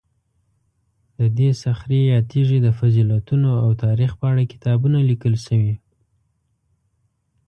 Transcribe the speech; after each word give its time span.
د 1.17 1.19
دې 1.37 1.49
صخرې 1.63 1.99
یا 2.11 2.19
تیږې 2.29 2.59
د 2.63 2.67
فضیلتونو 2.79 3.49
او 3.63 3.69
تاریخ 3.83 4.11
په 4.19 4.25
اړه 4.31 4.43
کتابونه 4.53 4.97
لیکل 5.09 5.35
شوي. 5.45 5.73